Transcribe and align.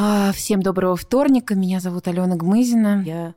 А, 0.00 0.30
всем 0.30 0.62
доброго 0.62 0.94
вторника. 0.94 1.56
Меня 1.56 1.80
зовут 1.80 2.06
Алена 2.06 2.36
Гмызина. 2.36 3.02
Я 3.04 3.34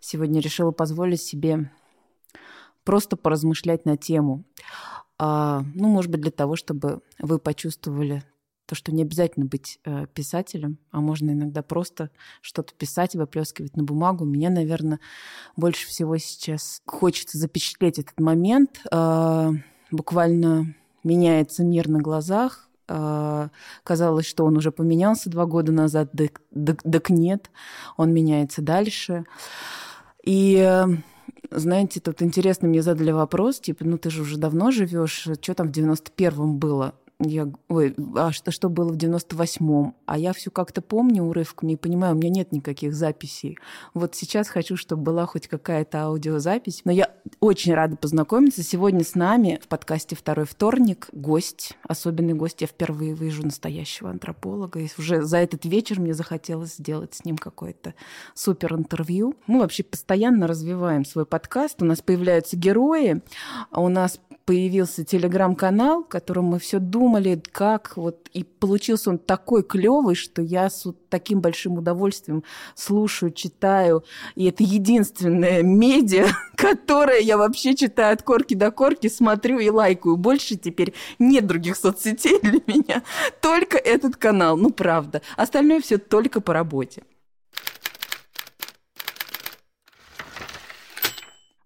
сегодня 0.00 0.40
решила 0.40 0.70
позволить 0.70 1.20
себе 1.20 1.70
просто 2.82 3.18
поразмышлять 3.18 3.84
на 3.84 3.98
тему. 3.98 4.44
А, 5.18 5.62
ну, 5.74 5.88
может 5.88 6.10
быть, 6.10 6.22
для 6.22 6.30
того, 6.30 6.56
чтобы 6.56 7.02
вы 7.18 7.38
почувствовали 7.38 8.24
то, 8.64 8.74
что 8.74 8.90
не 8.90 9.02
обязательно 9.02 9.44
быть 9.44 9.80
э, 9.84 10.06
писателем, 10.14 10.78
а 10.92 11.02
можно 11.02 11.32
иногда 11.32 11.60
просто 11.60 12.10
что-то 12.40 12.72
писать 12.72 13.14
и 13.14 13.18
выплескивать 13.18 13.76
на 13.76 13.82
бумагу. 13.82 14.24
Меня, 14.24 14.48
наверное, 14.48 15.00
больше 15.56 15.86
всего 15.88 16.16
сейчас 16.16 16.80
хочется 16.86 17.36
запечатлеть 17.36 17.98
этот 17.98 18.18
момент. 18.18 18.80
Э, 18.90 19.50
буквально 19.90 20.74
меняется 21.04 21.64
мир 21.64 21.86
на 21.86 21.98
глазах. 21.98 22.67
Э, 22.88 23.48
казалось, 23.84 24.26
что 24.26 24.44
он 24.44 24.56
уже 24.56 24.72
поменялся 24.72 25.30
два 25.30 25.46
года 25.46 25.72
назад, 25.72 26.10
так, 26.16 26.40
так, 26.66 26.82
так 26.82 27.10
нет, 27.10 27.50
он 27.96 28.12
меняется 28.12 28.62
дальше. 28.62 29.24
И 30.24 30.56
э, 30.56 30.86
знаете, 31.50 32.00
тут 32.00 32.22
интересно, 32.22 32.68
мне 32.68 32.82
задали 32.82 33.10
вопрос, 33.10 33.60
типа, 33.60 33.84
ну 33.84 33.98
ты 33.98 34.10
же 34.10 34.22
уже 34.22 34.38
давно 34.38 34.70
живешь, 34.70 35.28
что 35.40 35.54
там 35.54 35.72
в 35.72 35.76
91-м 35.76 36.58
было? 36.58 36.94
Я, 37.20 37.50
ой, 37.66 37.96
а 38.14 38.30
что, 38.30 38.52
что 38.52 38.68
было 38.68 38.92
в 38.92 38.96
98-м? 38.96 39.96
А 40.06 40.16
я 40.16 40.32
все 40.32 40.52
как-то 40.52 40.80
помню 40.80 41.24
урывками 41.24 41.72
и 41.72 41.76
понимаю, 41.76 42.14
у 42.14 42.16
меня 42.16 42.30
нет 42.30 42.52
никаких 42.52 42.94
записей. 42.94 43.58
Вот 43.92 44.14
сейчас 44.14 44.48
хочу, 44.48 44.76
чтобы 44.76 45.02
была 45.02 45.26
хоть 45.26 45.48
какая-то 45.48 46.02
аудиозапись. 46.02 46.82
Но 46.84 46.92
я 46.92 47.12
очень 47.40 47.74
рада 47.74 47.96
познакомиться. 47.96 48.62
Сегодня 48.62 49.02
с 49.02 49.16
нами 49.16 49.58
в 49.60 49.66
подкасте 49.66 50.14
«Второй 50.14 50.46
вторник» 50.46 51.08
гость, 51.10 51.76
особенный 51.82 52.34
гость. 52.34 52.60
Я 52.60 52.68
впервые 52.68 53.14
вижу 53.14 53.42
настоящего 53.42 54.10
антрополога. 54.10 54.78
И 54.78 54.88
уже 54.96 55.22
за 55.22 55.38
этот 55.38 55.64
вечер 55.64 55.98
мне 55.98 56.14
захотелось 56.14 56.76
сделать 56.76 57.14
с 57.14 57.24
ним 57.24 57.36
какое-то 57.36 57.94
супер 58.34 58.76
интервью. 58.76 59.34
Мы 59.48 59.58
вообще 59.58 59.82
постоянно 59.82 60.46
развиваем 60.46 61.04
свой 61.04 61.26
подкаст. 61.26 61.82
У 61.82 61.84
нас 61.84 62.00
появляются 62.00 62.56
герои, 62.56 63.22
а 63.72 63.80
у 63.80 63.88
нас 63.88 64.20
появился 64.48 65.04
телеграм-канал, 65.04 66.02
которым 66.04 66.46
мы 66.46 66.58
все 66.58 66.78
думали, 66.78 67.38
как 67.52 67.98
вот 67.98 68.30
и 68.32 68.44
получился 68.44 69.10
он 69.10 69.18
такой 69.18 69.62
клевый, 69.62 70.14
что 70.14 70.40
я 70.40 70.70
с 70.70 70.86
вот 70.86 71.10
таким 71.10 71.42
большим 71.42 71.74
удовольствием 71.74 72.42
слушаю, 72.74 73.30
читаю, 73.30 74.04
и 74.36 74.46
это 74.46 74.62
единственное 74.62 75.62
медиа, 75.62 76.28
которое 76.56 77.20
я 77.20 77.36
вообще 77.36 77.76
читаю 77.76 78.14
от 78.14 78.22
корки 78.22 78.54
до 78.54 78.70
корки, 78.70 79.08
смотрю 79.08 79.58
и 79.58 79.68
лайкаю. 79.68 80.16
Больше 80.16 80.56
теперь 80.56 80.94
нет 81.18 81.46
других 81.46 81.76
соцсетей 81.76 82.40
для 82.40 82.62
меня, 82.66 83.02
только 83.42 83.76
этот 83.76 84.16
канал, 84.16 84.56
ну 84.56 84.70
правда. 84.70 85.20
Остальное 85.36 85.82
все 85.82 85.98
только 85.98 86.40
по 86.40 86.54
работе. 86.54 87.02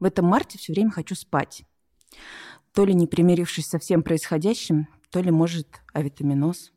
В 0.00 0.04
этом 0.04 0.24
марте 0.24 0.58
все 0.58 0.72
время 0.72 0.90
хочу 0.90 1.14
спать 1.14 1.62
то 2.74 2.84
ли 2.84 2.94
не 2.94 3.06
примирившись 3.06 3.66
со 3.66 3.78
всем 3.78 4.02
происходящим, 4.02 4.88
то 5.10 5.20
ли, 5.20 5.30
может, 5.30 5.68
авитаминоз. 5.92 6.72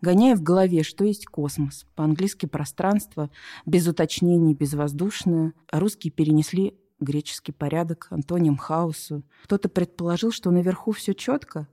Гоняя 0.00 0.36
в 0.36 0.42
голове, 0.42 0.82
что 0.82 1.04
есть 1.04 1.26
космос, 1.26 1.84
по-английски 1.94 2.46
пространство, 2.46 3.30
без 3.66 3.86
уточнений, 3.86 4.54
безвоздушное, 4.54 5.52
а 5.70 5.80
русские 5.80 6.12
перенесли 6.12 6.74
греческий 7.00 7.52
порядок 7.52 8.06
антонием 8.10 8.56
хаосу. 8.56 9.22
Кто-то 9.44 9.68
предположил, 9.68 10.32
что 10.32 10.50
наверху 10.50 10.92
все 10.92 11.14
четко. 11.14 11.66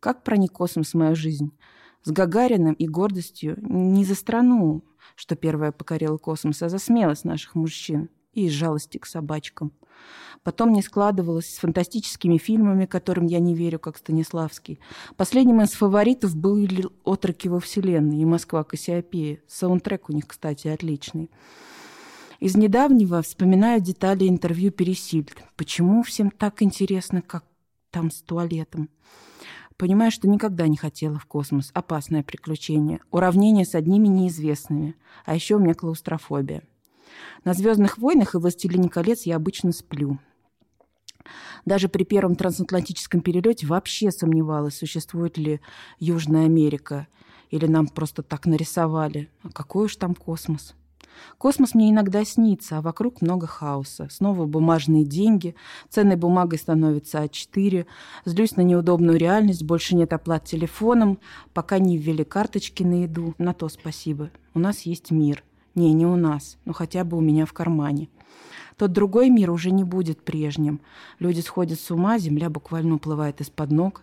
Как 0.00 0.22
проник 0.22 0.52
космос 0.52 0.94
в 0.94 0.94
мою 0.94 1.14
жизнь? 1.14 1.52
С 2.04 2.10
Гагариным 2.10 2.74
и 2.74 2.86
гордостью 2.86 3.56
не 3.60 4.04
за 4.04 4.14
страну, 4.14 4.84
что 5.14 5.34
первая 5.36 5.72
покорила 5.72 6.16
космос, 6.16 6.62
а 6.62 6.68
за 6.68 6.78
смелость 6.78 7.24
наших 7.24 7.54
мужчин 7.54 8.08
и 8.32 8.46
из 8.46 8.52
жалости 8.52 8.98
к 8.98 9.06
собачкам. 9.06 9.72
Потом 10.42 10.72
не 10.72 10.82
складывалось 10.82 11.54
с 11.54 11.58
фантастическими 11.58 12.38
фильмами, 12.38 12.86
которым 12.86 13.26
я 13.26 13.38
не 13.38 13.54
верю, 13.54 13.78
как 13.78 13.98
Станиславский. 13.98 14.78
Последним 15.16 15.60
из 15.60 15.72
фаворитов 15.72 16.36
были 16.36 16.86
«Отроки 17.04 17.48
во 17.48 17.60
вселенной» 17.60 18.18
и 18.18 18.24
«Москва 18.24 18.64
Кассиопея». 18.64 19.40
Саундтрек 19.46 20.08
у 20.08 20.12
них, 20.12 20.26
кстати, 20.26 20.68
отличный. 20.68 21.30
Из 22.40 22.56
недавнего 22.56 23.20
вспоминаю 23.20 23.80
детали 23.80 24.28
интервью 24.28 24.70
Пересильд. 24.70 25.36
Почему 25.56 26.04
всем 26.04 26.30
так 26.30 26.62
интересно, 26.62 27.20
как 27.20 27.44
там 27.90 28.12
с 28.12 28.22
туалетом? 28.22 28.90
Понимаю, 29.76 30.10
что 30.10 30.28
никогда 30.28 30.68
не 30.68 30.76
хотела 30.76 31.18
в 31.18 31.26
космос. 31.26 31.70
Опасное 31.74 32.22
приключение. 32.22 33.00
Уравнение 33.10 33.64
с 33.64 33.74
одними 33.74 34.08
неизвестными. 34.08 34.94
А 35.24 35.34
еще 35.34 35.56
у 35.56 35.58
меня 35.58 35.74
клаустрофобия. 35.74 36.62
На 37.44 37.54
«Звездных 37.54 37.98
войнах» 37.98 38.34
и 38.34 38.38
«Властелине 38.38 38.88
колец» 38.88 39.22
я 39.22 39.36
обычно 39.36 39.72
сплю. 39.72 40.18
Даже 41.64 41.88
при 41.88 42.04
первом 42.04 42.36
трансатлантическом 42.36 43.20
перелете 43.20 43.66
вообще 43.66 44.10
сомневалась, 44.10 44.78
существует 44.78 45.36
ли 45.36 45.60
Южная 45.98 46.46
Америка, 46.46 47.06
или 47.50 47.66
нам 47.66 47.86
просто 47.88 48.22
так 48.22 48.46
нарисовали. 48.46 49.28
А 49.42 49.50
какой 49.50 49.86
уж 49.86 49.96
там 49.96 50.14
космос? 50.14 50.74
Космос 51.36 51.74
мне 51.74 51.90
иногда 51.90 52.24
снится, 52.24 52.78
а 52.78 52.80
вокруг 52.80 53.20
много 53.22 53.46
хаоса. 53.46 54.08
Снова 54.10 54.46
бумажные 54.46 55.04
деньги, 55.04 55.54
ценной 55.88 56.16
бумагой 56.16 56.58
становится 56.58 57.24
А4. 57.24 57.86
Злюсь 58.24 58.56
на 58.56 58.62
неудобную 58.62 59.18
реальность, 59.18 59.64
больше 59.64 59.96
нет 59.96 60.12
оплат 60.12 60.44
телефоном, 60.44 61.18
пока 61.54 61.78
не 61.78 61.98
ввели 61.98 62.24
карточки 62.24 62.82
на 62.82 63.02
еду. 63.02 63.34
На 63.38 63.52
то 63.52 63.68
спасибо. 63.68 64.30
У 64.54 64.58
нас 64.58 64.82
есть 64.82 65.10
мир. 65.10 65.42
Не, 65.78 65.92
не 65.92 66.06
у 66.06 66.16
нас, 66.16 66.58
но 66.64 66.72
хотя 66.72 67.04
бы 67.04 67.16
у 67.16 67.20
меня 67.20 67.46
в 67.46 67.52
кармане. 67.52 68.08
Тот 68.76 68.90
другой 68.90 69.30
мир 69.30 69.52
уже 69.52 69.70
не 69.70 69.84
будет 69.84 70.20
прежним. 70.24 70.80
Люди 71.20 71.38
сходят 71.38 71.78
с 71.78 71.92
ума, 71.92 72.18
земля 72.18 72.50
буквально 72.50 72.96
уплывает 72.96 73.40
из-под 73.40 73.70
ног. 73.70 74.02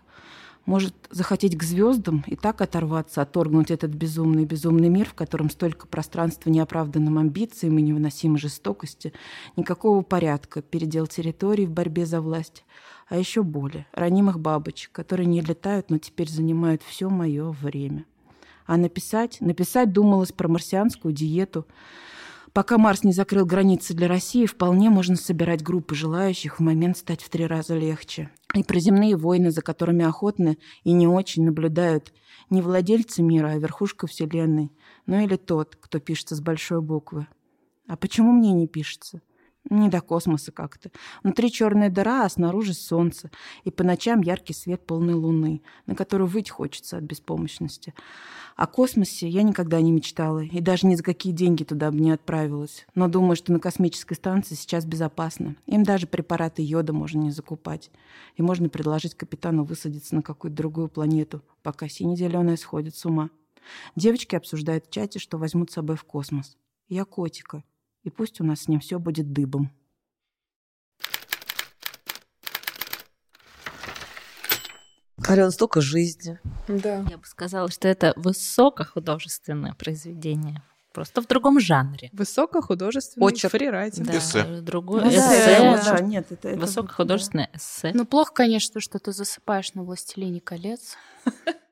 Может 0.66 0.96
захотеть 1.12 1.58
к 1.58 1.64
звездам 1.64 2.24
и 2.28 2.38
так 2.38 2.62
оторваться, 2.62 3.22
отторгнуть 3.22 3.72
этот 3.72 3.92
безумный-безумный 3.92 4.88
мир, 4.88 5.10
в 5.10 5.16
котором 5.16 5.50
столько 5.50 5.86
пространства 5.86 6.50
неоправданным 6.50 7.18
амбициям 7.18 7.78
и 7.78 7.82
невыносимой 7.82 8.40
жестокости, 8.40 9.12
никакого 9.58 10.02
порядка, 10.02 10.62
передел 10.62 11.08
территорий 11.08 11.66
в 11.66 11.72
борьбе 11.72 12.06
за 12.06 12.22
власть, 12.22 12.64
а 13.10 13.18
еще 13.18 13.44
более 13.44 13.86
ранимых 13.92 14.40
бабочек, 14.40 14.94
которые 14.94 15.26
не 15.26 15.42
летают, 15.42 15.90
но 15.90 15.98
теперь 15.98 16.30
занимают 16.30 16.84
все 16.84 17.10
мое 17.10 17.52
время. 17.52 18.06
А 18.66 18.78
написать? 18.78 19.42
Написать 19.42 19.92
думалось 19.92 20.32
про 20.32 20.48
марсианскую 20.48 21.14
диету. 21.14 21.68
Пока 22.54 22.78
Марс 22.78 23.04
не 23.04 23.12
закрыл 23.12 23.46
границы 23.46 23.94
для 23.94 24.08
России, 24.08 24.46
вполне 24.46 24.90
можно 24.90 25.18
собирать 25.18 25.62
группы 25.62 25.94
желающих 25.94 26.58
в 26.58 26.64
момент 26.64 26.98
стать 26.98 27.22
в 27.22 27.30
три 27.30 27.46
раза 27.46 27.76
легче. 27.76 28.30
И 28.54 28.64
про 28.64 28.80
земные 28.80 29.18
войны, 29.18 29.52
за 29.52 29.62
которыми 29.62 30.06
охотно 30.06 30.56
и 30.84 30.94
не 30.94 31.08
очень 31.08 31.44
наблюдают 31.44 32.14
не 32.50 32.62
владельцы 32.62 33.22
мира, 33.22 33.50
а 33.50 33.58
верхушка 33.58 34.08
Вселенной, 34.08 34.72
ну 35.06 35.22
или 35.22 35.36
тот, 35.36 35.76
кто 35.76 36.00
пишется 36.00 36.36
с 36.36 36.42
большой 36.42 36.82
буквы. 36.82 37.28
А 37.88 37.98
почему 37.98 38.32
мне 38.32 38.54
не 38.54 38.68
пишется? 38.68 39.22
Не 39.70 39.90
до 39.90 40.02
космоса 40.02 40.52
как-то. 40.52 40.92
Внутри 41.24 41.52
черная 41.52 41.90
дыра, 41.90 42.24
а 42.26 42.30
снаружи 42.30 42.74
солнце. 42.74 43.32
И 43.64 43.72
по 43.72 43.84
ночам 43.84 44.22
яркий 44.22 44.54
свет 44.54 44.86
полной 44.86 45.16
луны, 45.16 45.64
на 45.88 45.96
которую 45.96 46.28
выть 46.28 46.52
хочется 46.52 46.98
от 46.98 47.04
беспомощности. 47.04 47.96
О 48.56 48.68
космосе 48.68 49.28
я 49.28 49.42
никогда 49.42 49.82
не 49.82 49.92
мечтала. 49.92 50.44
И 50.44 50.62
даже 50.62 50.86
ни 50.86 50.94
за 50.94 51.02
какие 51.02 51.34
деньги 51.34 51.64
туда 51.64 51.90
бы 51.92 52.00
не 52.00 52.12
отправилась. 52.12 52.86
Но 52.94 53.08
думаю, 53.08 53.36
что 53.36 53.52
на 53.52 53.60
космической 53.60 54.14
станции 54.14 54.54
сейчас 54.54 54.86
безопасно. 54.86 55.56
Им 55.66 55.84
даже 55.84 56.06
препараты 56.06 56.62
йода 56.62 56.94
можно 56.94 57.22
не 57.22 57.32
закупать. 57.32 57.90
И 58.36 58.44
можно 58.44 58.70
предложить 58.70 59.16
капитану 59.16 59.64
высадиться 59.64 60.14
на 60.14 60.22
какую-то 60.22 60.56
другую 60.56 60.90
планету, 60.90 61.42
пока 61.64 61.90
сине-зеленая 61.90 62.58
сходит 62.58 62.96
с 62.96 63.04
ума. 63.06 63.32
Девочки 63.96 64.36
обсуждают 64.36 64.86
в 64.86 64.92
чате, 64.92 65.18
что 65.18 65.40
возьмут 65.40 65.72
с 65.72 65.74
собой 65.74 65.96
в 65.96 66.04
космос. 66.04 66.56
Я 66.88 67.04
котика— 67.04 67.64
и 68.06 68.10
пусть 68.10 68.40
у 68.40 68.46
нас 68.46 68.62
с 68.62 68.68
ним 68.70 68.80
все 68.80 68.98
будет 69.00 69.34
дыбом. 69.34 69.72
Алена, 75.28 75.50
столько 75.52 75.82
жизни. 75.82 76.40
Да. 76.68 77.06
Я 77.10 77.18
бы 77.18 77.26
сказала, 77.26 77.70
что 77.72 77.88
это 77.88 78.14
высокохудожественное 78.16 79.74
произведение. 79.74 80.62
Просто 80.94 81.22
в 81.22 81.28
другом 81.28 81.60
жанре. 81.60 82.10
Высокохудожественный 82.14 83.26
Очерк. 83.28 83.52
фрирайтинг. 83.52 84.08
Да, 84.08 84.18
Эссе. 84.18 84.44
другое 84.62 85.04
Ну 85.04 85.10
да, 85.12 85.18
эссе. 85.18 85.60
да, 85.60 85.98
да, 85.98 86.00
нет, 86.02 86.32
это, 86.32 86.50
это- 86.50 86.60
Высокохудожественное 86.60 87.50
эссе. 87.54 87.92
Ну, 87.94 88.06
плохо, 88.06 88.32
конечно, 88.34 88.80
что 88.80 89.00
ты 89.00 89.12
засыпаешь 89.12 89.74
на 89.74 89.84
«Властелине 89.84 90.40
колец». 90.42 90.96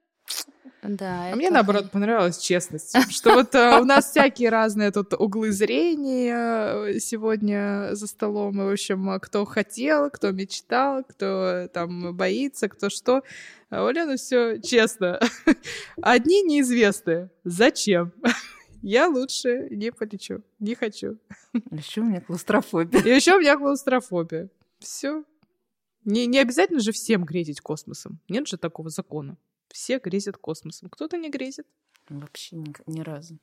Да, 0.84 1.32
А 1.32 1.36
мне, 1.36 1.50
наоборот, 1.50 1.92
понравилась 1.92 2.38
честность. 2.38 2.94
Что 3.10 3.36
вот 3.36 3.56
э, 3.56 3.80
у 3.80 3.86
нас 3.86 4.10
всякие 4.10 4.50
разные 4.50 4.92
тут 4.92 5.14
углы 5.14 5.52
зрения 5.52 6.96
э, 6.96 7.00
сегодня 7.00 7.90
за 7.94 8.08
столом. 8.08 8.62
И, 8.62 8.66
в 8.66 8.72
общем, 8.72 9.10
э, 9.12 9.20
кто 9.20 9.46
хотел, 9.46 10.10
кто 10.10 10.32
мечтал, 10.32 11.04
кто 11.04 11.70
там 11.74 12.16
боится, 12.16 12.68
кто 12.68 12.90
что. 12.90 13.24
А 13.70 13.86
у 13.86 13.90
Лены 13.90 14.18
все 14.18 14.60
честно. 14.60 15.20
Одни 16.02 16.44
неизвестные. 16.44 17.30
Зачем? 17.46 18.12
Я 18.82 19.08
лучше 19.08 19.70
не 19.72 19.92
полечу, 19.92 20.42
не 20.60 20.76
хочу. 20.76 21.18
Еще 21.72 22.02
у 22.02 22.06
меня 22.06 22.20
клаустрофобия. 22.20 23.00
И 23.02 23.10
еще 23.10 23.38
у 23.38 23.40
меня 23.40 23.58
клаустрофобия. 23.58 24.50
Все. 24.80 25.24
Не, 26.04 26.26
не 26.26 26.40
обязательно 26.40 26.82
же 26.82 26.92
всем 26.92 27.24
грезить 27.24 27.62
космосом. 27.62 28.20
Нет 28.28 28.50
же 28.50 28.58
такого 28.58 28.90
закона. 28.90 29.38
Все 29.74 29.98
грезят 29.98 30.38
космосом. 30.38 30.88
Кто-то 30.88 31.18
не 31.18 31.32
грезит. 31.32 31.66
Вообще 32.08 32.58
ни, 32.58 32.72
ни 32.86 33.02
разу. 33.02 33.40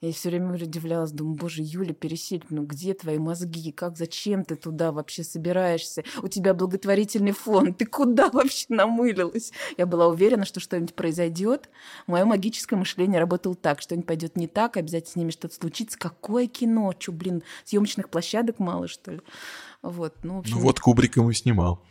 Я 0.00 0.12
все 0.12 0.30
время 0.30 0.54
удивлялась, 0.54 1.12
думаю, 1.12 1.36
боже, 1.36 1.62
Юля, 1.62 1.94
пересиль, 1.94 2.44
ну 2.50 2.64
где 2.64 2.92
твои 2.92 3.18
мозги? 3.18 3.70
Как, 3.70 3.96
зачем 3.96 4.44
ты 4.44 4.56
туда 4.56 4.90
вообще 4.90 5.22
собираешься? 5.22 6.02
У 6.22 6.28
тебя 6.28 6.54
благотворительный 6.54 7.30
фонд, 7.30 7.78
ты 7.78 7.86
куда 7.86 8.30
вообще 8.30 8.66
намылилась? 8.70 9.52
Я 9.76 9.86
была 9.86 10.08
уверена, 10.08 10.44
что 10.44 10.58
что-нибудь 10.58 10.94
произойдет. 10.94 11.70
Мое 12.08 12.24
магическое 12.24 12.74
мышление 12.74 13.20
работало 13.20 13.54
так, 13.54 13.80
что-нибудь 13.80 14.08
пойдет 14.08 14.36
не 14.36 14.48
так, 14.48 14.76
обязательно 14.76 15.12
с 15.12 15.16
ними 15.16 15.30
что-то 15.30 15.54
случится. 15.54 15.96
Какое 15.96 16.48
кино? 16.48 16.92
Че, 16.94 17.12
блин, 17.12 17.44
съемочных 17.64 18.08
площадок 18.08 18.58
мало, 18.58 18.88
что 18.88 19.12
ли? 19.12 19.20
Вот, 19.82 20.16
ну, 20.24 20.36
в 20.36 20.38
общем... 20.40 20.56
Ну 20.56 20.62
вот 20.62 20.80
Кубриком 20.80 21.30
и 21.30 21.34
снимал. 21.34 21.80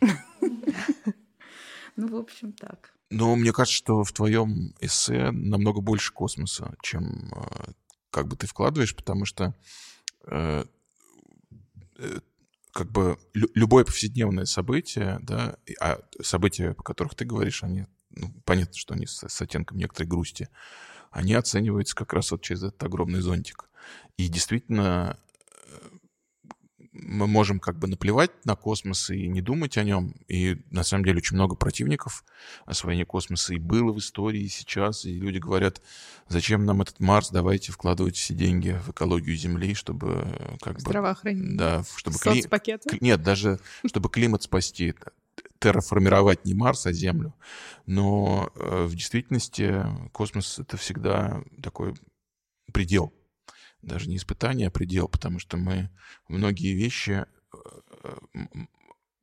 Ну, 1.96 2.06
в 2.06 2.16
общем, 2.16 2.52
так. 2.52 2.94
Но 3.10 3.34
мне 3.34 3.52
кажется, 3.52 3.76
что 3.76 4.04
в 4.04 4.12
твоем 4.12 4.74
эссе 4.80 5.32
намного 5.32 5.80
больше 5.80 6.12
космоса, 6.12 6.74
чем 6.80 7.32
э, 7.34 7.72
как 8.10 8.28
бы 8.28 8.36
ты 8.36 8.46
вкладываешь, 8.46 8.94
потому 8.94 9.24
что 9.24 9.54
э, 10.26 10.64
э, 11.98 12.20
как 12.72 12.90
бы 12.92 13.18
лю- 13.34 13.50
любое 13.54 13.84
повседневное 13.84 14.44
событие, 14.44 15.18
да, 15.22 15.56
а 15.80 16.00
события, 16.22 16.70
о 16.70 16.82
которых 16.82 17.16
ты 17.16 17.24
говоришь, 17.24 17.64
они, 17.64 17.86
ну, 18.10 18.32
понятно, 18.44 18.74
что 18.74 18.94
они 18.94 19.06
с, 19.06 19.28
с 19.28 19.42
оттенком 19.42 19.78
некоторой 19.78 20.08
грусти, 20.08 20.48
они 21.10 21.34
оцениваются 21.34 21.96
как 21.96 22.12
раз 22.12 22.30
вот 22.30 22.42
через 22.42 22.62
этот 22.62 22.80
огромный 22.84 23.20
зонтик. 23.20 23.68
И 24.16 24.28
действительно, 24.28 25.18
мы 26.92 27.26
можем 27.26 27.60
как 27.60 27.78
бы 27.78 27.86
наплевать 27.86 28.30
на 28.44 28.56
космос 28.56 29.10
и 29.10 29.28
не 29.28 29.40
думать 29.40 29.78
о 29.78 29.84
нем. 29.84 30.14
И 30.28 30.58
на 30.70 30.82
самом 30.82 31.04
деле 31.04 31.18
очень 31.18 31.36
много 31.36 31.54
противников 31.54 32.24
освоения 32.66 33.04
космоса 33.04 33.54
и 33.54 33.58
было 33.58 33.92
в 33.92 33.98
истории, 33.98 34.42
и 34.42 34.48
сейчас. 34.48 35.04
И 35.04 35.12
люди 35.12 35.38
говорят, 35.38 35.80
зачем 36.28 36.64
нам 36.64 36.82
этот 36.82 36.98
Марс, 36.98 37.30
давайте 37.30 37.72
вкладывать 37.72 38.16
все 38.16 38.34
деньги 38.34 38.80
в 38.84 38.90
экологию 38.90 39.36
Земли, 39.36 39.74
чтобы 39.74 40.26
как 40.60 40.74
бы... 40.74 40.80
Здравоохранение. 40.80 41.56
Да, 41.56 41.84
чтобы... 41.96 42.18
Кли... 42.18 42.42
Нет, 43.00 43.22
даже 43.22 43.60
чтобы 43.86 44.08
климат 44.08 44.42
спасти 44.42 44.94
терраформировать 45.60 46.44
не 46.44 46.54
Марс, 46.54 46.86
а 46.86 46.92
Землю. 46.92 47.34
Но 47.86 48.50
э, 48.56 48.84
в 48.84 48.94
действительности 48.94 49.84
космос— 50.12 50.58
это 50.58 50.76
всегда 50.76 51.42
такой 51.62 51.94
предел 52.72 53.12
даже 53.82 54.08
не 54.08 54.16
испытание, 54.16 54.68
а 54.68 54.70
предел, 54.70 55.08
потому 55.08 55.38
что 55.38 55.56
мы 55.56 55.90
многие 56.28 56.74
вещи 56.74 57.26
э, 57.52 58.16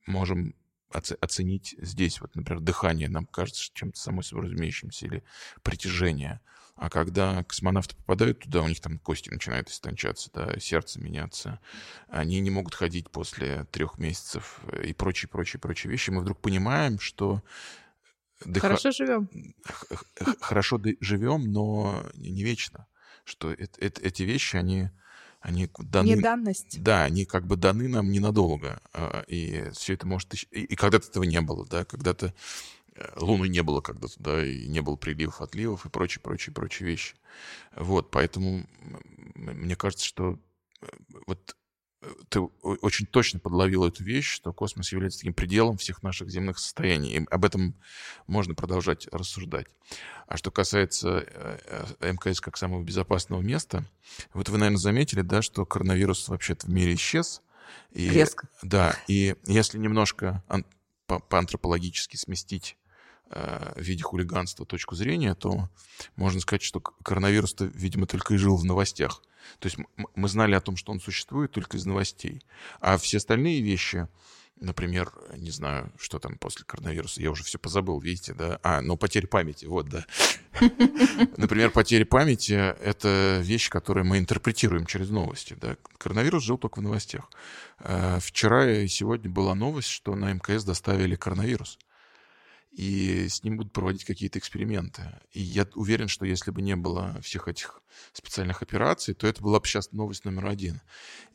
можем 0.05 0.55
оценить 0.89 1.75
здесь. 1.79 2.21
Вот, 2.21 2.35
например, 2.35 2.61
дыхание 2.61 3.09
нам 3.09 3.25
кажется 3.25 3.69
чем-то 3.73 3.99
само 3.99 4.21
собой 4.21 4.45
разумеющимся 4.45 5.05
или 5.05 5.23
притяжение. 5.61 6.39
А 6.75 6.89
когда 6.89 7.43
космонавты 7.43 7.95
попадают 7.95 8.39
туда, 8.39 8.61
у 8.61 8.67
них 8.67 8.79
там 8.79 8.99
кости 8.99 9.29
начинают 9.29 9.69
истончаться, 9.69 10.29
да, 10.31 10.59
сердце 10.59 11.01
меняться, 11.01 11.59
они 12.07 12.39
не 12.39 12.51
могут 12.51 12.75
ходить 12.75 13.09
после 13.09 13.65
трех 13.65 13.97
месяцев 13.97 14.61
и 14.83 14.93
прочие, 14.93 15.27
прочие, 15.27 15.59
прочие 15.59 15.91
вещи. 15.91 16.11
Мы 16.11 16.21
вдруг 16.21 16.39
понимаем, 16.39 16.99
что 16.99 17.41
дыха... 18.45 18.67
хорошо 18.67 18.91
живем. 18.91 19.29
Хорошо 20.39 20.79
живем, 21.01 21.51
но 21.51 22.05
не 22.13 22.43
вечно 22.43 22.87
что 23.27 23.51
это, 23.51 23.79
это, 23.79 24.01
эти 24.01 24.23
вещи, 24.23 24.55
они, 24.55 24.89
они 25.41 25.69
даны... 25.79 26.07
Не 26.07 26.15
данность. 26.15 26.81
Да, 26.81 27.03
они 27.03 27.25
как 27.25 27.45
бы 27.45 27.57
даны 27.57 27.87
нам 27.87 28.11
ненадолго. 28.11 28.81
А, 28.93 29.23
и 29.27 29.69
все 29.73 29.93
это 29.93 30.07
может... 30.07 30.33
И, 30.51 30.63
и 30.63 30.75
когда-то 30.75 31.09
этого 31.09 31.23
не 31.23 31.41
было, 31.41 31.65
да, 31.67 31.83
когда-то 31.83 32.33
э, 32.95 33.09
Луны 33.17 33.47
не 33.47 33.61
было 33.61 33.81
когда-то, 33.81 34.13
да, 34.17 34.45
и 34.45 34.67
не 34.67 34.81
было 34.81 34.95
приливов, 34.95 35.41
отливов 35.41 35.85
и 35.85 35.89
прочие, 35.89 36.21
прочие, 36.21 36.53
прочие 36.53 36.87
вещи. 36.87 37.15
Вот, 37.75 38.11
поэтому 38.11 38.65
мне 39.35 39.75
кажется, 39.75 40.05
что 40.05 40.39
э, 40.81 40.87
вот 41.27 41.55
ты 42.29 42.39
очень 42.39 43.05
точно 43.07 43.39
подловил 43.39 43.85
эту 43.85 44.03
вещь, 44.03 44.29
что 44.29 44.53
космос 44.53 44.91
является 44.91 45.19
таким 45.19 45.33
пределом 45.33 45.77
всех 45.77 46.03
наших 46.03 46.29
земных 46.29 46.59
состояний. 46.59 47.17
И 47.17 47.25
об 47.29 47.43
этом 47.43 47.75
можно 48.27 48.53
продолжать 48.53 49.07
рассуждать. 49.11 49.67
А 50.27 50.37
что 50.37 50.51
касается 50.51 51.25
э, 51.25 51.85
э, 51.99 52.11
МКС 52.11 52.41
как 52.41 52.57
самого 52.57 52.83
безопасного 52.83 53.41
места, 53.41 53.85
вот 54.33 54.49
вы, 54.49 54.57
наверное, 54.57 54.77
заметили, 54.77 55.21
да, 55.21 55.41
что 55.41 55.65
коронавирус 55.65 56.27
вообще-то 56.27 56.67
в 56.67 56.69
мире 56.69 56.95
исчез. 56.95 57.41
И, 57.91 58.09
Резко. 58.09 58.47
Да, 58.61 58.95
и 59.07 59.35
если 59.45 59.77
немножко 59.77 60.43
по-антропологически 61.07 62.17
сместить 62.17 62.77
э, 62.83 62.86
в 63.29 63.81
виде 63.81 64.03
хулиганства 64.03 64.65
точку 64.65 64.95
зрения, 64.95 65.35
то 65.35 65.69
можно 66.15 66.39
сказать, 66.39 66.63
что 66.63 66.79
коронавирус-то, 66.79 67.65
видимо, 67.65 68.07
только 68.07 68.33
и 68.33 68.37
жил 68.37 68.55
в 68.55 68.65
новостях. 68.65 69.21
То 69.59 69.67
есть 69.67 69.77
мы 70.15 70.27
знали 70.27 70.55
о 70.55 70.61
том, 70.61 70.77
что 70.77 70.91
он 70.91 70.99
существует 70.99 71.51
только 71.51 71.77
из 71.77 71.85
новостей. 71.85 72.41
А 72.79 72.97
все 72.97 73.17
остальные 73.17 73.61
вещи, 73.61 74.07
например, 74.59 75.11
не 75.37 75.51
знаю, 75.51 75.91
что 75.97 76.19
там 76.19 76.37
после 76.37 76.65
коронавируса, 76.65 77.21
я 77.21 77.31
уже 77.31 77.43
все 77.43 77.57
позабыл, 77.57 77.99
видите, 77.99 78.33
да? 78.33 78.59
А, 78.63 78.81
ну, 78.81 78.97
потеря 78.97 79.27
памяти, 79.27 79.65
вот, 79.65 79.89
да. 79.89 80.05
Например, 81.37 81.69
потеря 81.69 82.05
памяти— 82.05 82.53
это 82.81 83.39
вещь, 83.43 83.69
которую 83.69 84.05
мы 84.05 84.17
интерпретируем 84.17 84.85
через 84.85 85.09
новости, 85.09 85.55
да. 85.59 85.77
Коронавирус 85.97 86.43
жил 86.43 86.57
только 86.57 86.79
в 86.79 86.83
новостях. 86.83 87.29
Э, 87.79 88.19
вчера 88.21 88.69
и 88.69 88.87
сегодня 88.87 89.29
была 89.29 89.55
новость, 89.55 89.89
что 89.89 90.15
на 90.15 90.33
МКС 90.33 90.63
доставили 90.63 91.15
коронавирус 91.15 91.77
и 92.77 93.27
с 93.27 93.43
ним 93.43 93.57
будут 93.57 93.73
проводить 93.73 94.05
какие-то 94.05 94.37
эксперименты. 94.37 95.01
И 95.31 95.41
я 95.41 95.67
уверен, 95.73 96.07
что 96.07 96.27
если 96.27 96.51
бы 96.51 96.61
не 96.61 96.75
было 96.75 97.19
всех 97.23 97.47
этих 97.47 97.81
специальных 98.13 98.61
операций, 98.61 99.15
то 99.15 99.25
это 99.25 99.41
была 99.41 99.59
бы 99.59 99.65
сейчас 99.65 99.91
новость 99.93 100.25
номер 100.25 100.45
один. 100.45 100.81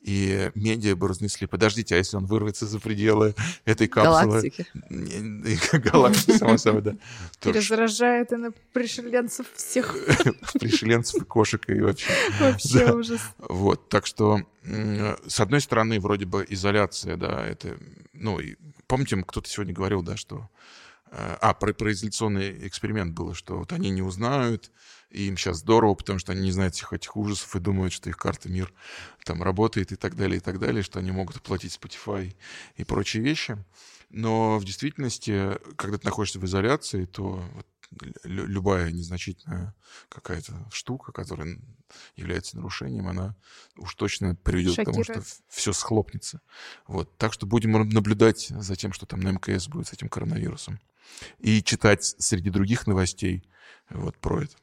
И 0.02 0.52
медиа 0.54 0.94
бы 0.94 1.08
разнесли, 1.08 1.48
подождите, 1.48 1.96
а 1.96 1.98
если 1.98 2.16
он 2.16 2.26
вырвется 2.26 2.66
за 2.66 2.78
пределы 2.78 3.34
этой 3.64 3.88
капсулы? 3.88 4.52
Галактики. 4.88 5.78
Галактики, 5.78 6.38
само 6.38 6.58
собой, 6.58 6.82
да. 6.82 6.96
Перезаражает 7.42 8.32
она 8.32 8.52
пришеленцев 8.72 9.46
всех. 9.52 9.96
Пришеленцев 10.60 11.22
и 11.22 11.24
кошек 11.24 11.68
и 11.68 11.80
вообще. 11.80 12.12
Вообще 12.38 12.92
ужас. 12.92 13.20
Вот, 13.38 13.88
так 13.88 14.06
что, 14.06 14.42
с 14.62 15.40
одной 15.40 15.60
стороны, 15.60 15.98
вроде 15.98 16.24
бы 16.24 16.46
изоляция, 16.48 17.16
да, 17.16 17.44
это, 17.44 17.76
ну, 18.12 18.38
помните, 18.86 19.16
кто-то 19.26 19.48
сегодня 19.48 19.74
говорил, 19.74 20.02
да, 20.02 20.16
что 20.16 20.48
а, 21.14 21.52
про 21.54 21.74
произоляционный 21.74 22.66
эксперимент 22.66 23.14
было, 23.14 23.34
что 23.34 23.58
вот 23.58 23.72
они 23.72 23.90
не 23.90 24.02
узнают, 24.02 24.70
и 25.10 25.24
им 25.28 25.36
сейчас 25.36 25.58
здорово, 25.58 25.94
потому 25.94 26.18
что 26.18 26.32
они 26.32 26.42
не 26.42 26.52
знают 26.52 26.74
всех 26.74 26.94
этих 26.94 27.16
ужасов 27.16 27.54
и 27.54 27.60
думают, 27.60 27.92
что 27.92 28.08
их 28.08 28.16
карта 28.16 28.48
мир 28.48 28.72
там 29.24 29.42
работает 29.42 29.92
и 29.92 29.96
так 29.96 30.16
далее, 30.16 30.38
и 30.38 30.40
так 30.40 30.58
далее, 30.58 30.82
что 30.82 30.98
они 30.98 31.10
могут 31.10 31.36
оплатить 31.36 31.78
Spotify 31.80 32.34
и 32.76 32.84
прочие 32.84 33.22
вещи. 33.22 33.62
Но 34.08 34.58
в 34.58 34.64
действительности, 34.64 35.58
когда 35.76 35.98
ты 35.98 36.06
находишься 36.06 36.38
в 36.38 36.44
изоляции, 36.46 37.04
то 37.04 37.44
вот 37.54 37.66
любая 38.24 38.90
незначительная 38.90 39.74
какая-то 40.08 40.68
штука, 40.70 41.12
которая 41.12 41.58
является 42.16 42.56
нарушением, 42.56 43.08
она 43.08 43.36
уж 43.76 43.94
точно 43.94 44.34
приведет 44.34 44.76
к 44.76 44.84
тому, 44.84 45.04
что 45.04 45.22
все 45.48 45.72
схлопнется. 45.72 46.40
Вот. 46.86 47.16
Так 47.18 47.32
что 47.32 47.46
будем 47.46 47.72
наблюдать 47.88 48.48
за 48.48 48.76
тем, 48.76 48.92
что 48.92 49.06
там 49.06 49.20
на 49.20 49.32
МКС 49.32 49.68
будет 49.68 49.88
с 49.88 49.92
этим 49.92 50.08
коронавирусом 50.08 50.80
и 51.38 51.62
читать 51.62 52.04
среди 52.18 52.50
других 52.50 52.86
новостей 52.86 53.44
вот 53.90 54.16
про 54.18 54.44
это. 54.44 54.56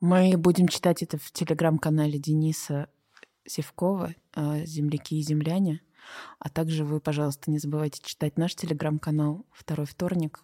Мы 0.00 0.36
будем 0.36 0.68
читать 0.68 1.02
это 1.02 1.18
в 1.18 1.32
телеграм-канале 1.32 2.18
Дениса 2.18 2.88
Севкова 3.46 4.14
э, 4.34 4.64
«Земляки 4.66 5.18
и 5.18 5.22
земляне». 5.22 5.80
А 6.38 6.50
также 6.50 6.84
вы, 6.84 7.00
пожалуйста, 7.00 7.50
не 7.50 7.58
забывайте 7.58 8.00
читать 8.04 8.36
наш 8.36 8.54
телеграм-канал 8.54 9.46
«Второй 9.52 9.86
вторник». 9.86 10.40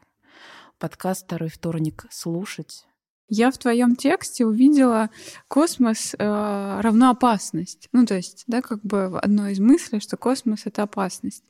Подкаст 0.82 1.26
«Второй 1.26 1.48
вторник» 1.48 2.06
слушать. 2.10 2.86
Я 3.28 3.52
в 3.52 3.58
твоем 3.58 3.94
тексте 3.94 4.44
увидела 4.44 5.10
космос 5.46 6.12
э, 6.18 6.80
равно 6.80 7.10
опасность. 7.10 7.88
Ну, 7.92 8.04
то 8.04 8.16
есть, 8.16 8.42
да, 8.48 8.62
как 8.62 8.82
бы 8.82 9.16
одно 9.16 9.46
из 9.46 9.60
мыслей, 9.60 10.00
что 10.00 10.16
космос— 10.16 10.62
это 10.64 10.82
опасность. 10.82 11.44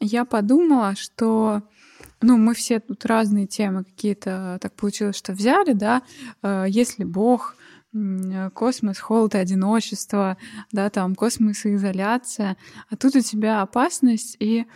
Я 0.00 0.26
подумала, 0.26 0.96
что 0.96 1.62
ну, 2.20 2.36
мы 2.36 2.52
все 2.52 2.78
тут 2.78 3.06
разные 3.06 3.46
темы 3.46 3.84
какие-то 3.84 4.58
так 4.60 4.74
получилось, 4.74 5.16
что 5.16 5.32
взяли, 5.32 5.72
да, 5.72 6.02
э, 6.42 6.66
если 6.68 7.04
Бог, 7.04 7.56
космос, 8.52 8.98
холод 8.98 9.34
и 9.34 9.38
одиночество, 9.38 10.36
да, 10.72 10.90
там 10.90 11.14
космос 11.14 11.64
и 11.64 11.74
изоляция, 11.76 12.58
а 12.90 12.96
тут 12.98 13.16
у 13.16 13.20
тебя 13.20 13.62
опасность, 13.62 14.36
и 14.40 14.66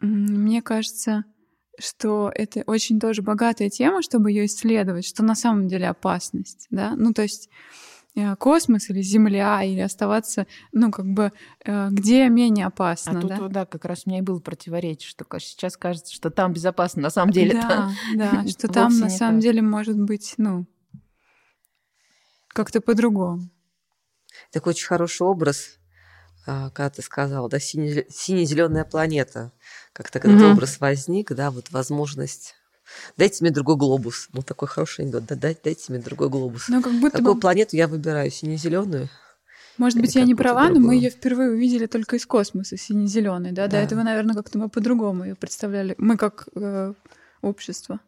мне 0.00 0.60
кажется, 0.60 1.24
что 1.78 2.30
это 2.34 2.62
очень 2.66 3.00
тоже 3.00 3.22
богатая 3.22 3.70
тема, 3.70 4.02
чтобы 4.02 4.30
ее 4.30 4.46
исследовать, 4.46 5.06
что 5.06 5.22
на 5.22 5.34
самом 5.34 5.68
деле 5.68 5.88
опасность, 5.88 6.66
да, 6.70 6.94
ну, 6.96 7.12
то 7.12 7.22
есть 7.22 7.48
э, 8.14 8.36
космос 8.36 8.90
или 8.90 9.00
Земля, 9.00 9.62
или 9.62 9.80
оставаться, 9.80 10.46
ну, 10.72 10.90
как 10.90 11.06
бы, 11.06 11.32
э, 11.64 11.88
где 11.90 12.28
менее 12.28 12.66
опасно, 12.66 13.18
А 13.18 13.20
тут, 13.20 13.30
да? 13.30 13.36
вот, 13.38 13.52
да, 13.52 13.66
как 13.66 13.84
раз 13.84 14.02
у 14.04 14.10
меня 14.10 14.18
и 14.20 14.22
было 14.22 14.38
противоречие, 14.38 15.08
что 15.08 15.24
сейчас 15.38 15.76
кажется, 15.76 16.14
что 16.14 16.30
там 16.30 16.52
безопасно, 16.52 17.02
на 17.02 17.10
самом 17.10 17.32
деле 17.32 17.54
Да, 17.54 17.90
да, 18.14 18.44
что 18.48 18.68
там 18.68 18.98
на 18.98 19.08
самом 19.08 19.36
так. 19.36 19.42
деле 19.42 19.62
может 19.62 19.98
быть, 19.98 20.34
ну, 20.36 20.66
как-то 22.48 22.80
по-другому. 22.80 23.48
Такой 24.50 24.70
очень 24.70 24.86
хороший 24.86 25.22
образ, 25.26 25.78
когда 26.44 26.90
ты 26.90 27.02
сказал, 27.02 27.48
да, 27.48 27.58
сине- 27.58 28.06
сине-зеленая 28.10 28.84
планета. 28.84 29.52
Как-то 29.92 30.18
этот 30.18 30.32
Мгм. 30.32 30.52
образ 30.52 30.80
возник, 30.80 31.32
да, 31.32 31.50
вот 31.50 31.70
возможность. 31.70 32.54
Дайте 33.16 33.38
мне 33.44 33.50
другой 33.50 33.76
глобус. 33.76 34.28
Ну, 34.32 34.42
такой 34.42 34.68
хороший 34.68 35.02
анекдот. 35.02 35.24
Да, 35.26 35.34
дайте, 35.36 35.60
дайте 35.64 35.84
мне 35.92 36.02
другой 36.02 36.28
глобус. 36.28 36.68
Ну, 36.68 36.82
как 36.82 36.92
будто 36.94 37.18
Какую 37.18 37.34
бы, 37.34 37.40
планету 37.40 37.76
я 37.76 37.88
выбираю? 37.88 38.30
Сине-зеленую? 38.30 39.08
может 39.78 39.98
быть, 40.00 40.14
я 40.14 40.24
не 40.24 40.34
права, 40.34 40.64
но 40.64 40.74
мы 40.74 40.74
другую? 40.80 40.96
ее 41.00 41.10
впервые 41.10 41.50
увидели 41.50 41.86
только 41.86 42.16
из 42.16 42.26
космоса, 42.26 42.76
сине-зеленый, 42.76 43.52
да? 43.52 43.66
До 43.66 43.72
Да. 43.72 43.78
этого, 43.82 44.02
наверное, 44.02 44.34
как-то 44.34 44.58
мы 44.58 44.68
по-другому 44.68 45.24
ее 45.24 45.34
представляли. 45.34 45.94
Мы 45.98 46.16
как 46.16 46.48
э, 46.54 46.92
общество. 47.40 48.00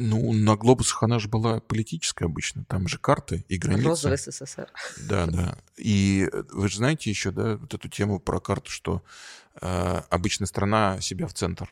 Ну, 0.00 0.32
на 0.32 0.56
глобусах 0.56 1.02
она 1.02 1.18
же 1.18 1.28
была 1.28 1.60
политическая 1.60 2.24
обычно. 2.24 2.64
Там 2.64 2.88
же 2.88 2.98
карты 2.98 3.44
и 3.48 3.58
границы. 3.58 3.88
Розовый 3.88 4.18
СССР. 4.18 4.68
Да, 5.08 5.26
да. 5.26 5.58
И 5.76 6.28
э, 6.32 6.42
вы 6.50 6.68
же 6.68 6.78
знаете 6.78 7.10
еще, 7.10 7.30
да, 7.30 7.56
вот 7.56 7.74
эту 7.74 7.88
тему 7.88 8.18
про 8.18 8.40
карту, 8.40 8.70
что 8.70 9.02
э, 9.60 10.02
обычно 10.08 10.46
страна 10.46 11.00
себя 11.00 11.26
в 11.26 11.34
центр 11.34 11.68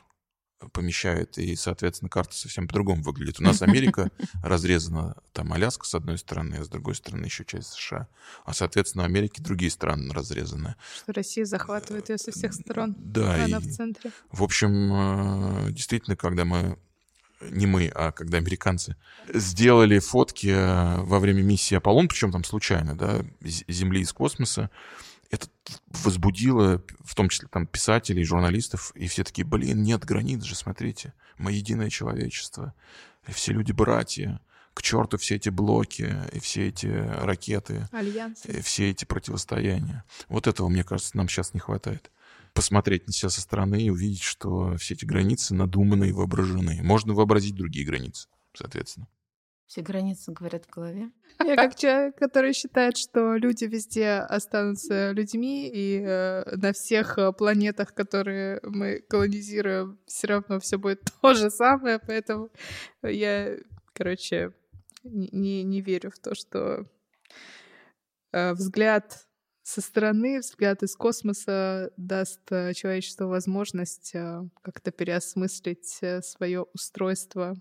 помещает, 0.72 1.38
и, 1.38 1.54
соответственно, 1.56 2.08
карта 2.08 2.34
совсем 2.34 2.66
по-другому 2.66 3.02
выглядит. 3.02 3.40
У 3.40 3.44
нас 3.44 3.62
Америка 3.62 4.10
разрезана, 4.42 5.16
там 5.32 5.52
Аляска 5.52 5.86
с 5.86 5.94
одной 5.94 6.18
стороны, 6.18 6.56
а 6.56 6.64
с 6.64 6.68
другой 6.68 6.94
стороны 6.94 7.26
еще 7.26 7.44
часть 7.44 7.72
США. 7.72 8.08
А, 8.44 8.52
соответственно, 8.52 9.04
в 9.04 9.06
Америке 9.06 9.42
другие 9.42 9.70
страны 9.70 10.12
разрезаны. 10.12 10.74
Что 10.96 11.12
Россия 11.12 11.44
захватывает 11.44 12.08
ее 12.08 12.18
со 12.18 12.32
всех 12.32 12.52
сторон. 12.54 12.96
Да, 12.98 13.34
а 13.34 13.44
Она 13.44 13.58
и, 13.58 13.60
в 13.60 13.72
центре. 13.72 14.10
в 14.32 14.42
общем, 14.42 15.68
э, 15.68 15.72
действительно, 15.72 16.16
когда 16.16 16.44
мы, 16.44 16.78
не 17.40 17.66
мы, 17.66 17.88
а 17.94 18.12
когда 18.12 18.38
американцы 18.38 18.96
сделали 19.32 19.98
фотки 19.98 20.48
э, 20.48 21.00
во 21.02 21.20
время 21.20 21.42
миссии 21.42 21.74
Аполлон, 21.74 22.08
причем 22.08 22.32
там 22.32 22.44
случайно, 22.44 22.96
да, 22.96 23.24
Земли 23.40 24.00
из 24.00 24.12
космоса, 24.12 24.70
это 25.30 25.46
возбудило, 25.88 26.82
в 27.04 27.14
том 27.14 27.28
числе 27.28 27.48
там 27.48 27.66
писателей, 27.66 28.24
журналистов, 28.24 28.92
и 28.94 29.06
все 29.08 29.24
такие, 29.24 29.46
блин, 29.46 29.82
нет 29.82 30.04
границ 30.04 30.42
же, 30.42 30.54
смотрите, 30.54 31.12
мы 31.36 31.52
единое 31.52 31.90
человечество, 31.90 32.74
и 33.26 33.32
все 33.32 33.52
люди 33.52 33.72
братья, 33.72 34.40
к 34.74 34.82
черту 34.82 35.18
все 35.18 35.36
эти 35.36 35.48
блоки, 35.48 36.16
и 36.32 36.38
все 36.38 36.68
эти 36.68 36.86
ракеты, 36.86 37.88
Альянс. 37.92 38.46
э, 38.46 38.62
все 38.62 38.90
эти 38.90 39.04
противостояния. 39.04 40.04
Вот 40.28 40.46
этого, 40.46 40.68
мне 40.68 40.84
кажется, 40.84 41.16
нам 41.16 41.28
сейчас 41.28 41.52
не 41.52 41.60
хватает. 41.60 42.10
Посмотреть 42.58 43.06
на 43.06 43.12
себя 43.12 43.28
со 43.28 43.40
стороны 43.40 43.80
и 43.80 43.88
увидеть, 43.88 44.22
что 44.22 44.76
все 44.78 44.94
эти 44.94 45.04
границы 45.04 45.54
надуманы 45.54 46.08
и 46.08 46.12
воображены. 46.12 46.80
Можно 46.82 47.14
вообразить 47.14 47.54
другие 47.54 47.86
границы, 47.86 48.26
соответственно. 48.52 49.06
Все 49.68 49.80
границы 49.80 50.32
говорят 50.32 50.64
в 50.64 50.70
голове. 50.70 51.12
Я 51.38 51.54
как 51.54 51.76
человек, 51.76 52.16
который 52.16 52.52
считает, 52.54 52.96
что 52.96 53.36
люди 53.36 53.64
везде 53.66 54.14
останутся 54.14 55.12
людьми, 55.12 55.70
и 55.72 56.02
э, 56.04 56.56
на 56.56 56.72
всех 56.72 57.16
э, 57.16 57.32
планетах, 57.32 57.94
которые 57.94 58.58
мы 58.64 59.04
колонизируем, 59.08 60.00
все 60.06 60.26
равно 60.26 60.58
все 60.58 60.78
будет 60.78 61.02
то 61.22 61.34
же 61.34 61.50
самое, 61.50 62.00
поэтому 62.00 62.50
я, 63.04 63.56
короче, 63.92 64.52
не, 65.04 65.28
не, 65.30 65.62
не 65.62 65.80
верю 65.80 66.10
в 66.10 66.18
то, 66.18 66.34
что 66.34 66.86
э, 68.32 68.52
взгляд 68.54 69.27
со 69.68 69.82
стороны, 69.82 70.38
взгляд 70.38 70.82
из 70.82 70.96
космоса 70.96 71.92
даст 71.98 72.40
э, 72.50 72.72
человечеству 72.72 73.28
возможность 73.28 74.14
э, 74.14 74.48
как-то 74.62 74.90
переосмыслить 74.90 76.00
свое 76.24 76.62
устройство. 76.72 77.54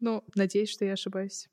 Ну, 0.00 0.24
надеюсь, 0.34 0.70
что 0.70 0.86
я 0.86 0.94
ошибаюсь. 0.94 1.50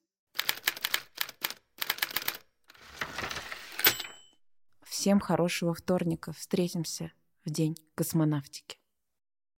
Всем 4.83 5.19
хорошего 5.19 5.73
вторника. 5.73 6.31
Встретимся 6.31 7.11
в 7.43 7.49
день 7.49 7.75
космонавтики. 7.95 8.77